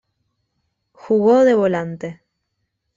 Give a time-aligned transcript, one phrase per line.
[0.93, 2.23] Jugó de volante.